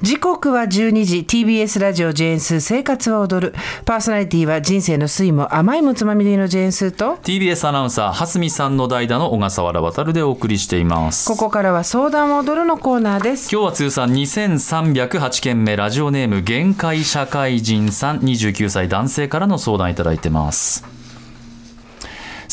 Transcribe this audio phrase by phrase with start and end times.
[0.00, 3.54] 時刻は12時 TBS ラジオジェーンスー生活は踊る。
[3.84, 11.26] パーソナリティは人生の酸いも甘いもつまみでのジェーンスーと TBS アナウンサー蓮見さんの代打の小笠原渉でお送りしています。
[11.26, 13.50] ここからは相談を踊るのコーナーです。
[13.52, 20.97] 今日は通算2308件目ラジオネーム限界社会人さん29歳男性からの相談いただいてます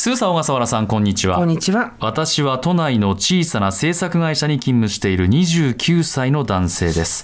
[0.06, 1.38] スーさん小笠原さんこんにちは。
[1.38, 1.96] こんにちは。
[2.00, 7.24] 私は都内の小さな制作会社に勤務している29歳の男性です。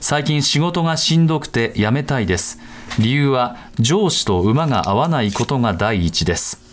[0.00, 2.58] 最近仕事がしんどくて辞めたいです。
[2.98, 6.71] 理由は上司と馬が合わないことが第一です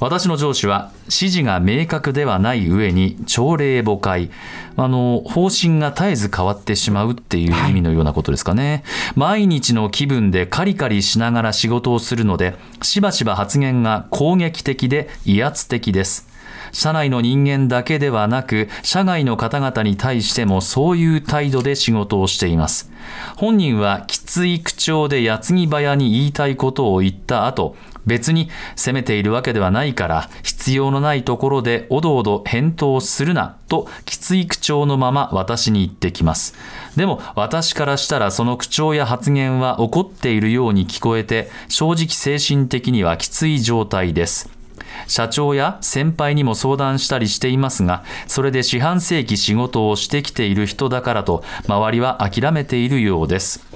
[0.00, 4.30] 私の上司は指示が明確ではない上に朝令暮改
[4.76, 8.84] あの方針が絶えず変わってしまうっていう意味のようなことですかね、
[9.16, 16.28] 毎日の気分でカリカリしながら仕事をするのでしばしば発言が攻撃的で威圧的です。
[16.70, 22.90] 社内の人間だけではなく社外の方々に対してもそういう態度で仕事をしています。
[23.36, 27.74] 本人はきつい口調で矢継ぎ早に言いたいことを言った後
[28.08, 36.54] 別に責めているわけではないから必要のないところでおどおど返答するなときつい口調のまま私に言ってきます
[36.96, 44.58] でも私からしたらその口調や発言は怒っているように聞こえて正直精神的にはきつい状態です
[45.06, 53.67] 社長や先輩にも相談したりしていますが、それで四半世紀仕事をしてきている人だからと、周りは諦めているようです。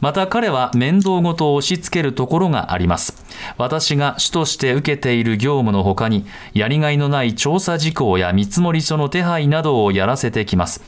[0.00, 3.24] また彼は面倒ごとを押し付けるところがあります。
[3.56, 10.82] 私が主として受けている業務の他に、やりがいのない調査事項や見積書の手配などをやらせてきます。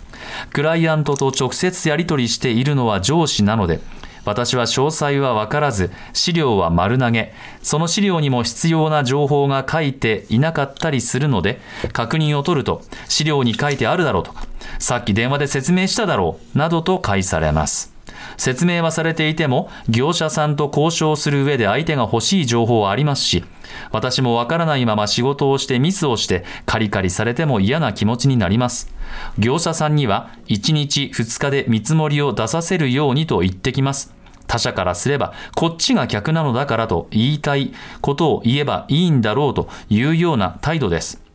[0.52, 3.80] クライアントと直接やり取りしているのは上司なので、
[4.24, 11.60] 私は詳細は分からず、資料は丸投げ、その資料にも必要な情報が書いていなかったりするので、
[11.94, 14.44] 確認を取ると、資料に書いてあるだろうとか、
[14.78, 17.97] さっき電話で説明しただろう、などと返されます。
[18.36, 23.44] 説明はされていても、業者さんと交渉する上で相手が欲しい情報はありますし、
[23.90, 28.92] 私もわからないまま仕事をしてミスをしてカリカリされても嫌な気持ちになります。
[29.38, 34.14] 業者さんには1日2日で見積もりを出させるようにと言ってきます。
[34.46, 41.27] 他者からすれば、こっちが客なのだからと言いたいことを言えばいいんだろうというような態度です。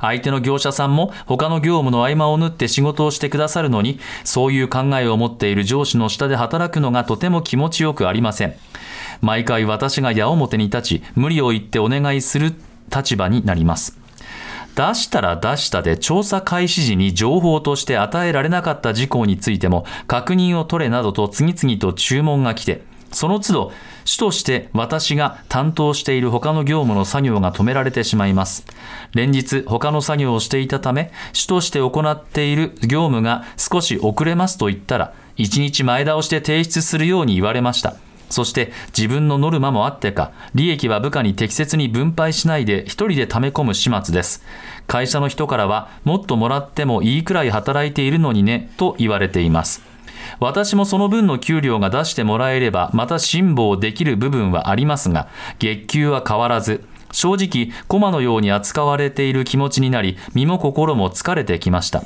[0.00, 8.54] 相手の業者さんも他の業務の合間を縫って仕事をしてくださるのに、そういう考えを持っている上司の下で働くのがとても気持ちよくありません。
[9.20, 12.54] 毎回私が矢面に立ち、無理を言ってお願いする
[12.94, 13.98] 立場になります。
[14.74, 22.82] 出したら出したで調査開始時に情報として与えられなかった事項についても確認を取れなどと次々と注文が来て、
[23.16, 23.72] その都度、
[24.04, 28.66] 主として私が担当している他の業務の作業が止められてしまいます。
[29.14, 37.96] 連日他の作業をしていたため、主として行っている業務が少し遅れますと言ったら、1日前倒して提出するように言われました。
[38.28, 44.44] そして自分のノルマもあってか、利益は部下に適切に分配しないで一人で溜め込む始末です。
[44.86, 49.95] 会社の人からは、もっともらってもいいくらい働いているのにね、と言われています。
[50.40, 55.28] 私もその分の給料が出してもらえれば、また辛抱できる部分はありますが、
[55.58, 62.02] 月給は変わらず、正直、駒のように扱われている気持ちになり、身も心も疲れてきました。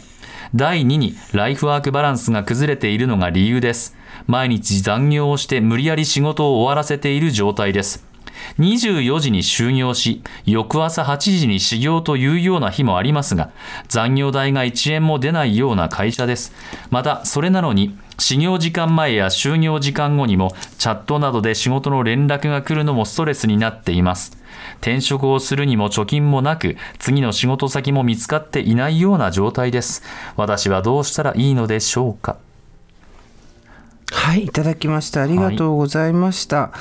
[0.54, 3.96] 第2に、ライフワークバランスが崩れているのが理由です。
[4.26, 8.06] 毎日残業をして無理やり仕事を終わらせている状態です。
[8.58, 13.50] 24時に就業し、翌朝8時に始業というような日もありますが、
[13.88, 16.52] 残業代が1円も出ないような会社です。
[16.90, 24.36] また、それなのに、始業時間前や就業時間後にも、チャットなどで仕事の連絡が来るのもストレスになっています。
[24.80, 30.02] 転職をするにも貯金もなく、次の仕事先も見つかっていないような状態です。
[30.36, 32.36] 私はどうしたらいいのでしょうか？
[34.12, 36.72] はいいただきましたありがとうございました、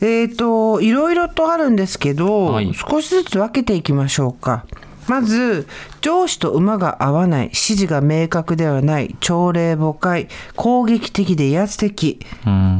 [0.00, 4.64] えーといろいろとあるんですけど、はい少しずつ分けていきましょうか
[5.08, 5.66] まず
[6.00, 12.20] 上司と馬が合わない指示が明確ではない朝令暮改攻撃的で威圧的、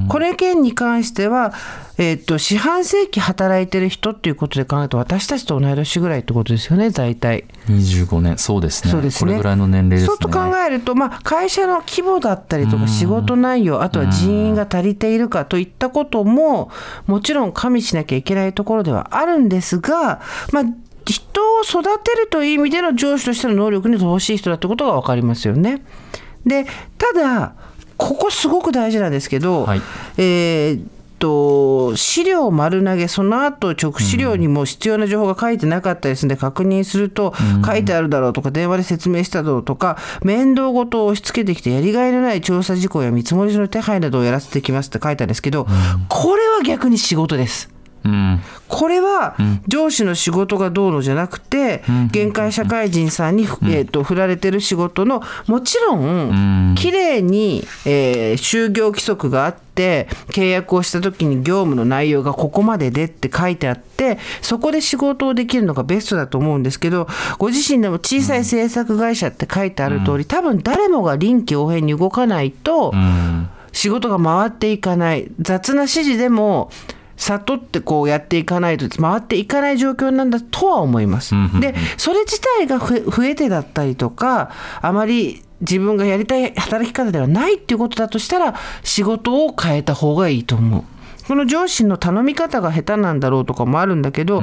[0.09, 1.53] これ件に関しては、
[1.97, 7.45] えっと四半世紀働いてる人っていうことで考えると私たちと同い年ぐらいってことですよね大体。
[7.67, 8.39] 25年。
[8.39, 8.91] そうですね。
[8.93, 9.33] そうですね。
[9.33, 10.07] これぐらいの年齢ですね。
[10.07, 16.71] そうと考えると、まあ、会社の規模だったりとか仕事内容あとは人員が足りているかといったことも
[17.07, 20.21] もちろん加味しなきゃいけないところではあるんですが、
[20.53, 20.65] まあ、
[21.09, 25.83] 人を育てるという意味での上司としての能力に乏しい人だってことが分かりますよね。
[26.47, 26.67] で
[26.99, 27.55] ただ
[27.97, 29.83] ここすごく大事なんですけど、はい
[30.19, 30.85] えーっ
[31.19, 37.35] と資料丸投げその後直資料にも必要な情報が書いてなかったりするんで確認すると
[37.67, 45.67] 書いてあるだろうとか電話で説明しただろうとか面倒ごとを押し付けてきてやりがいのない調査事項や見積もり書の手配などをやらせてきますって書いてあるんですけど
[46.09, 47.78] これは逆に仕事です。
[48.05, 49.37] うんこれは
[49.67, 67.07] 上司の仕事がどうのじゃなくて限界社会人さんに、えー、と振られてる仕事のもちろん綺麗に、えー就業規則があって契約をした時に業務の内容がここまででって書いてあってそこで仕事をできるのがベストだと思うんですけど
[67.39, 72.93] ご自身でも小さい制作会社って書いてある通り多分誰もが臨機応変に動かないと。
[73.71, 75.31] 仕事が回っていかない。
[75.39, 76.71] 雑な指示でも
[77.19, 81.35] 悟ってこうやっていかないと回っていかない状況なんだとは思います。
[81.61, 84.51] でそれ自体が不不得手だったりとか
[84.81, 88.55] あまり自分がやりたい働き方ではないっていうことだとしたら
[88.85, 90.85] 仕事を変えた方がいいと思う。
[91.27, 94.43] この上司の頼み方が下手なんだろうとかもあるんだけど、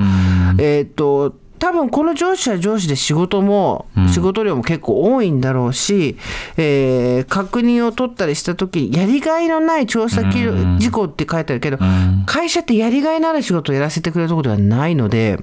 [0.59, 6.17] えっ、と多分この上司は上司で仕事も、仕事量も結構多いんだろうし、
[6.57, 11.77] えー確認を取ったりした時にやりがいのない調査事項って書いてあるけど、
[12.25, 15.39] 会社ってやりがいのある仕事をやらせてくれるところではないので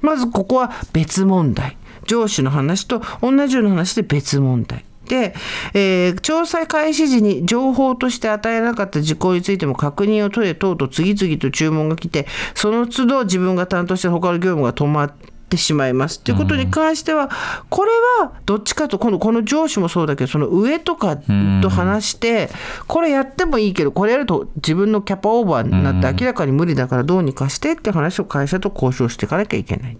[0.00, 1.76] まずここは別問題。
[2.06, 4.84] 上司の話と同じような話で別問題。
[5.06, 5.34] で、
[5.74, 17.30] えー調査開始時に情報として与えなかった事項についても確認を取れ等々次々と注文が来てその都度自分が担当して他の業務が止まってしまいますっていうことに関しては、
[17.68, 21.16] これはどっちかと今度この上司もそうだけどその上とか
[21.62, 22.50] と話して
[22.86, 29.98] これやってもいいけどこれやると自分のキャパオーバーになって明らかに無理だからどうにかしてって話を会社と交渉していかなきゃいけない。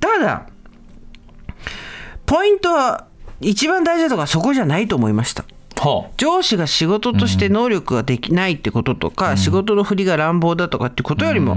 [0.00, 0.46] ただ
[2.26, 3.06] ポイントは
[3.40, 5.44] 一番大事なとこはそこじゃないと思いました。
[5.76, 11.56] は上司が仕事として能力ができないってこととか、仕事の振りが乱暴だとかってことよりも、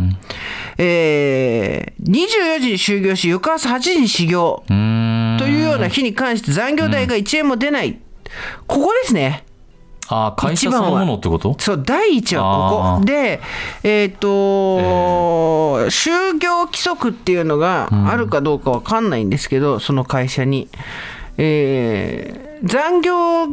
[0.78, 4.64] えー24時に就業し翌朝8時に始業。
[4.68, 8.00] というような日に関して残業代が1円も出ない、
[8.66, 9.44] ここですね。
[10.10, 11.56] あ会社そのものってこと？
[11.60, 13.06] そう第一はここ。
[13.06, 13.42] で
[13.84, 14.28] えっ、と、
[15.88, 20.70] 就業規則っていうのがあるかどうかわかんないんですけど、その会社に。
[21.38, 23.48] えー残業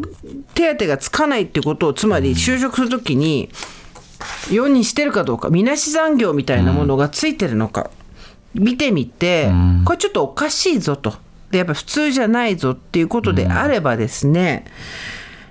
[0.54, 3.50] 手当がつかないってことをつまり就職するときに
[4.50, 7.90] 世にしてるかどうかみなし残業みたいなものがついてるのか
[8.54, 9.50] 見てみて、
[9.84, 11.14] これちょっとおかしいぞと。
[11.50, 14.64] でやっぱ普通じゃないぞっていうことであればですね、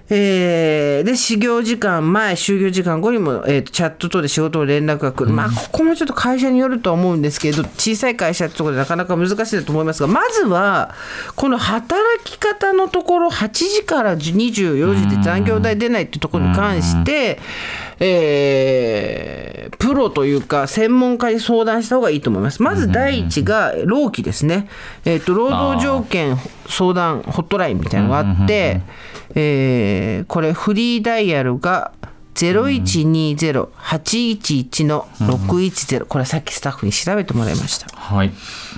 [0.10, 10.94] えーで始業時間前就業時間後にも、えーとチャット等で仕事の連絡が来る、まあここもちょっと会社によるとは思うんですけど小さい会社ってところでなかなか難しいと思いますがまずは
[11.36, 17.40] この働き方のところ8時から24時で残業代出ないってところに関して、
[18.00, 19.54] えー
[19.84, 22.62] プロというか専門家に相談した方がいいと思います。
[22.64, 24.70] まず第一が労基ですね。
[25.04, 28.82] えっ、と労働条件相談ホットラインみたいなのがあって、
[29.36, 31.92] えーこれフリーダイヤルが
[32.34, 37.88] 0120-811の610これさっきスタッフに調べてもらいました。
[37.96, 38.32] はい。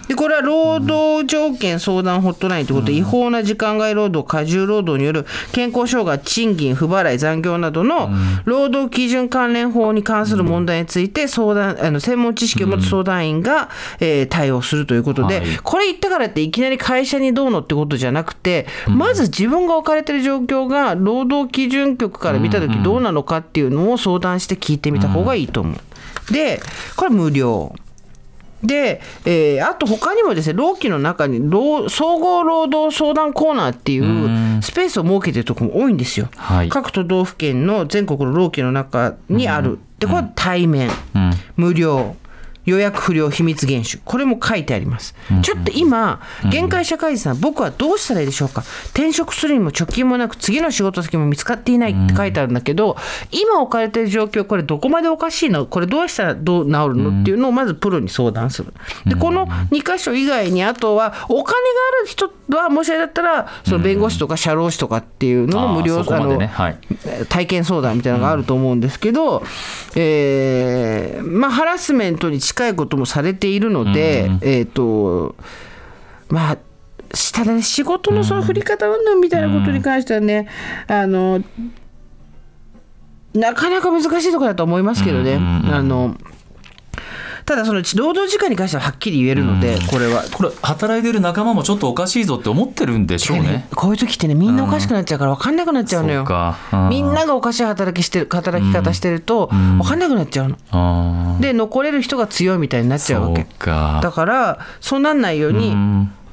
[0.08, 8.10] でこれは労働条件相談ホットラインということで、違法な時間外労働過重労働による健康障害賃金不払い残業などの
[8.46, 13.70] 労働基準関連法に関する問題について相談あの専門知識を持つ相談員が、
[14.00, 15.58] えー対応するということで、はい。
[15.64, 26.34] これ言ったからっていきなり会社にどうのってことじゃなくて、まず自分が置かれてる状況が労働基準局から見た時どうなのかっていうのを相談して聞いてみた方がいいと思う。
[26.34, 26.60] で
[26.96, 27.74] これ無料。
[28.64, 36.30] で、えーあと他にもですね、労基の中に労総合労働相談コーナーっていうスペースを設けてるところも多いんですよ。
[36.36, 39.78] はい各都道府県の全国の労基の中にある。
[40.00, 40.90] で、これは対面、
[41.56, 42.16] 無料。
[42.66, 44.00] 予約不良秘密厳守。
[44.04, 48.64] これも書いてあります、ちょっと今限界社会人さん、僕はどうしたらいいでしょうか？
[48.94, 52.98] 転職するにも貯金もなく次の仕事先も見つかっていないって書いてあるんだけど、
[53.32, 55.66] 今置かれてる状況これどこまでおかしいの？
[55.66, 57.22] これどうしたらどう治るの？
[57.22, 58.74] っていうのをまずプロに相談する。
[59.06, 61.54] でこの2箇所以外にあとはお金が
[62.00, 66.78] ある人はもしあれだったらその弁護士とか社労士とかっていうのも無料あのはい。
[67.30, 69.44] 体験相談みたいなのがあると思うんですけど、
[69.96, 75.36] えーまあ、ハラスメントに近いこともされているので、えっ、と
[76.30, 76.58] まあ
[77.34, 80.48] ただね仕事のその振り方云々みたいなことに関してはね、
[80.88, 81.42] あの
[83.34, 85.36] なかなか難しいところだと思いますけどね。
[85.36, 86.16] あの
[87.46, 90.24] ただその労働時間に関してははっきり言えるので、これは。
[90.34, 93.68] これ働いてる仲間もちょっとおかしいぞって思ってるんでしょうね。
[93.76, 96.26] こういう時ってねみんなおかしくなっちゃうから分かんなくなっちゃうのよ
[96.90, 100.58] みんながおかしい働きしてる働き方してると分かんなくなっちゃうの。
[100.72, 103.46] あで残れる人が強いみたいになっちゃうわけ。
[103.60, 105.76] だからそうなんないように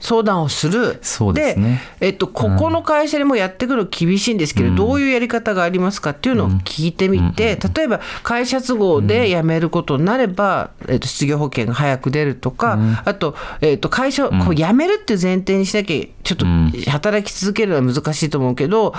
[0.03, 0.99] 相談をする。
[1.01, 1.81] そうですね。
[2.01, 18.95] えっと、ここの会社にもやってくるの厳しいんですけど、どういうやり方がありますかっていうのを聞いてみて、例えば会社都合で辞めることになれば、えっと、失業保険が早く出るとか、あと,、えっと会社をこう辞めるっていう前提にしなきゃちょっと働き続けるのは難しいと思うけど、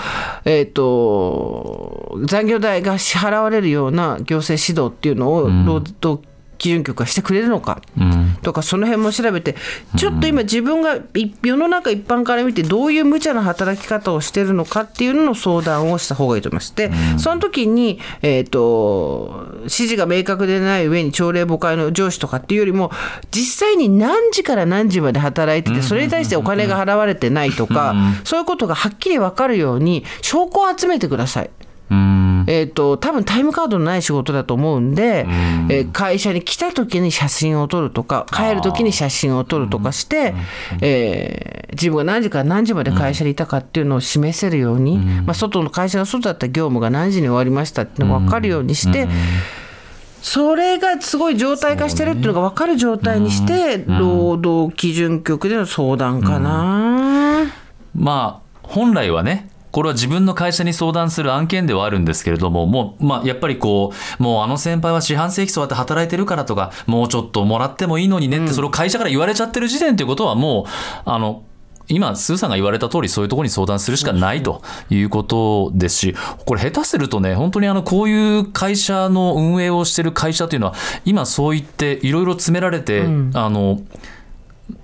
[0.46, 6.26] えっと残業代が支払われるような行政指導っていうのを労働
[6.64, 7.82] 基準局がしてくれるのか
[8.40, 9.54] とかその辺も調べて
[9.98, 10.98] ちょっと今自分が
[11.42, 16.74] 世の中一般から見てどういう無茶な働き方をしてるのかっていうのの相談をした方がいいと思います。
[16.74, 22.90] でその時に、えー、と指示が明確でない上に朝令暮改の上司とかっていうよりも
[23.30, 27.94] 実際に何時から何時まで働いててそれに対してお金が払われてないとか
[28.24, 31.50] そういうことがはっきり分かるように証拠を集めてください。
[32.46, 35.26] えー、と多分タイムカードのない仕事だと思うんで、
[35.68, 40.34] えー会社に来た時に写真を撮るとか帰る時に写真を撮るとかして、
[40.80, 49.08] えー自分が何時から何時まで会社にいたかっていうのを示せるように、まあ、外の会社の外だったら業務が何時に終わりましたっていうのが分かるようにして。
[50.22, 57.52] それがすごい状態化してるっていうのが分かる状態にして、労働基準局での相談かな。
[57.94, 70.66] まあ本来はねこれは自分の会社に相談する案件ではあるんですけれども、もう、まあ、やっぱりこう、もうあの先輩は四半世紀そうやって働いてるからとか、もうちょっともらってもいいのにねって、それを会社から言われちゃってる時点ということは、もう、
[71.04, 71.42] あの、
[71.88, 76.16] 今、スーさんが言われた通り、そういうところに相談するしかないということですし、
[76.46, 83.02] これ下手するとね、本当にあの、こういう会社の運営をしてる会社というのは、今そう言っていろいろ詰められて、
[83.34, 83.80] あの、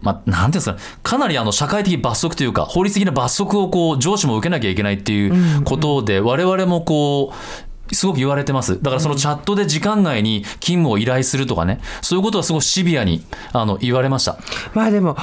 [0.03, 8.81] まあ、なんていうんですかね、かなりあの社会的罰則というか、法律的な罰則をこう上司も受けなきゃいけないっていうことで、我々もこう、すごく言われてます。
[8.81, 14.39] だからそのチャットで時間外に勤務を依頼するとかね、そういうことはすごくシビアにあの言われました。
[14.75, 15.17] まあでも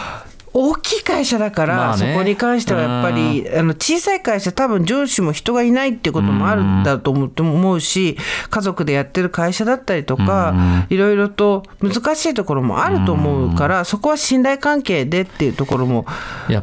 [0.53, 2.13] 大きい会社だから、まあね。
[2.13, 8.17] そこに関してはやっぱりあの小さい会社多分上司も人がいないっていうこともあるんだと思って思うし
[8.49, 10.55] 家族でやってる会社だったりとか
[10.89, 16.05] いろいろと難しいところもあると思うからそこは信頼関係でっていうところも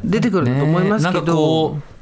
[0.02, 1.78] 出てくると思いますけなんかどこ。
[1.78, 1.94] う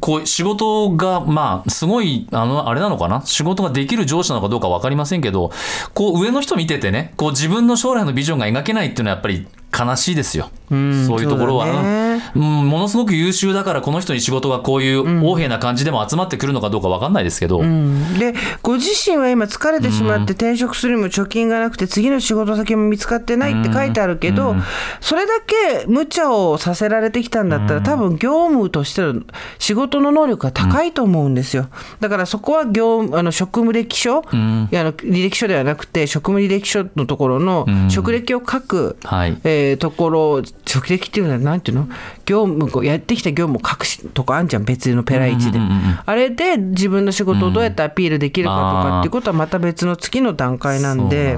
[0.00, 3.22] こう仕事が、まあ、すごい、あの、あれなのかな？
[3.24, 5.50] 仕事ができる上司なのかどうか分かりませんけど、
[5.94, 10.50] こう、上の人見ててね、こう、自分の将来のビジョンが描けないっていうのはやっぱり悲しいですよ。
[10.68, 10.78] そう
[11.22, 11.66] いうところは。
[11.66, 12.22] そうだね。
[12.34, 24.56] うん、ものすごく優秀だから、この人に仕事がこういう横柄な感じでも集まってくるのかどうか分かんないですけど、でご自身は今疲れてしまって転職するにも貯金がなくて次の仕事先も見つかってないって書いてあるけど、
[25.00, 29.22] それだけ無茶をさせられてきたんだったら多分業務としての
[29.58, 31.68] 仕事の能力が高いと思うんですよ。
[32.00, 39.38] だからそこは業務あの職務歴書、あの履歴書ではなくて職務履歴書のところの職歴を書く、はい。
[39.44, 41.88] えーところ職歴っていうのはなんていうの？
[42.24, 45.58] 業務こうやってきた業務を書くしとかあんじゃん別のペライチで、
[46.06, 48.60] あれで自分の仕事をどうやってアピールできるかと
[48.90, 51.36] かっていうことはまた別の次の段階なんで。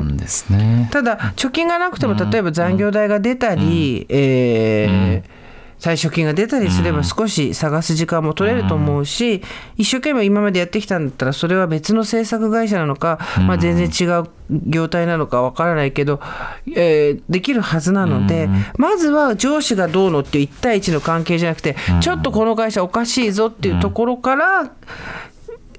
[0.51, 0.89] ね。
[0.93, 5.40] ただ貯金がなくても例えば残業代が出たり、えー
[5.81, 9.43] 退職金が出たりすれば少し探す時間も取れると思うし、
[9.77, 16.21] 一生懸命今までやってきたんだったらそれは別の制作会社なのか、まあ、全然違う業態なのかわからないけど、
[16.77, 24.73] えーできるはずなので、まずは上司がどうのっていう1対1の関係じゃなくて、ちょっとこの会社おかしいぞっていうところから、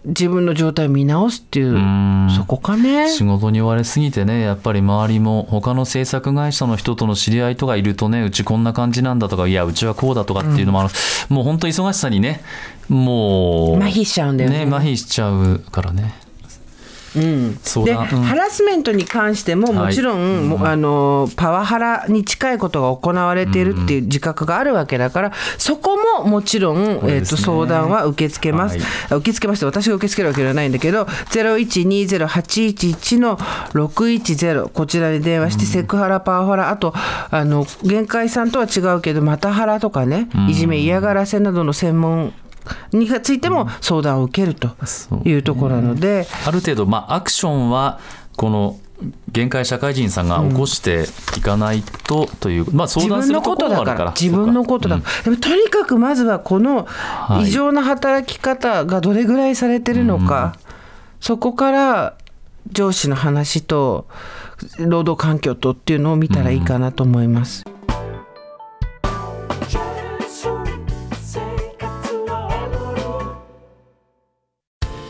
[0.05, 1.77] 自分の状態を見直すっていう、
[2.35, 3.09] そこかね。
[3.09, 10.89] 仕事に追われすぎてねやっぱり周りも他の制作会社の人との知り合いとかいるとねうちこんな感じなんだとかいやうちはこうだとかっていうのもある、
[11.29, 12.41] もう本当忙しさにね
[12.89, 16.20] もう麻痺しちゃうんだよね麻痺しちゃうからね
[17.15, 18.23] で、相談うん。
[18.23, 29.17] ハラスメントに関してももちろん、もあのパワハラに近いことが行われているっていう自覚があるわけだから、そこももちろん、うえー、と相談は受け付けます、はい。
[29.19, 42.33] 受け付けますって私が受け付けるわけではないんだけど0120-811の610こちらに電話して、セクハラパワハラあとあの限界さんとは違うけどマタハラとかね、いじめ嫌がらせなどの専門
[42.91, 44.69] についても相談を受けると
[45.25, 46.27] いうところなので。
[46.45, 47.99] ある程度、まあ、アクションは
[48.35, 48.79] この
[49.31, 51.05] 限界社会人さんが起こして
[51.37, 54.11] いかないとという、まあ、相談するとことだかころがあるから。
[54.11, 56.87] ら自分のことだから、でもとにかくまずはこの
[57.41, 57.43] い。
[57.43, 60.55] 異常な働き方がどれぐらいされてるのか、
[61.19, 62.13] そこから
[62.71, 64.07] 上司の話と
[64.79, 67.63] 労働環境とっていうのを見たらいいかなと思います。